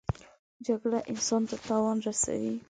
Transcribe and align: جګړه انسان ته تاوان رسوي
جګړه 0.67 0.99
انسان 1.11 1.41
ته 1.49 1.55
تاوان 1.65 1.97
رسوي 2.07 2.53